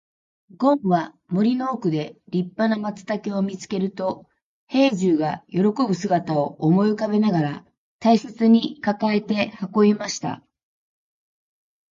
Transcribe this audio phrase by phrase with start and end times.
[0.57, 4.25] ごんは森の奥で立派な松茸を見つけると、
[4.65, 7.65] 兵十が喜ぶ姿を思い浮かべながら
[7.99, 10.41] 大切に抱えて運びました。